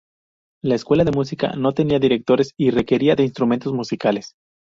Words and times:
La 0.63 0.73
escuela 0.73 1.03
de 1.03 1.11
música 1.11 1.53
no 1.55 1.73
tenía 1.73 1.99
directores 1.99 2.55
y 2.57 2.71
requería 2.71 3.15
de 3.15 3.21
instrumentos 3.21 3.71
musicales. 3.71 4.33